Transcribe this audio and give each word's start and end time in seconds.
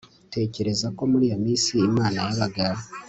Tekereza 0.33 0.87
ko 0.97 1.01
muri 1.11 1.23
iyo 1.29 1.37
minsi 1.45 1.69
Imana 1.89 2.17
yabaga 2.27 2.65